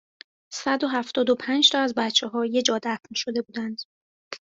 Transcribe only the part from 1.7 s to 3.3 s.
از بچهها یهجا دفن